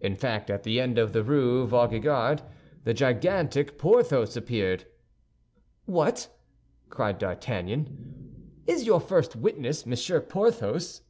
[0.00, 2.42] In fact, at the end of the Rue Vaugirard
[2.84, 4.84] the gigantic Porthos appeared.
[5.86, 6.28] "What!"
[6.88, 11.02] cried D'Artagnan, "is your first witness Monsieur Porthos?"